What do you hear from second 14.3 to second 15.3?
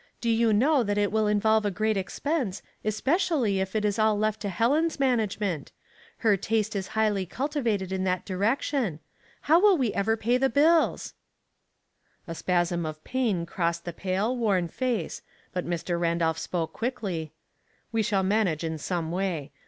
worn face,